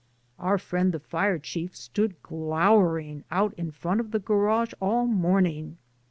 Our 0.39 0.57
friend 0.57 0.91
the 0.93 0.99
fire 0.99 1.37
chief 1.37 1.75
stood 1.75 2.23
glowering 2.23 3.23
out 3.29 3.53
in 3.53 3.69
front 3.69 3.99
of 3.99 4.09
the 4.09 4.17
garage 4.17 4.73
all 4.81 5.05
morning. 5.05 5.77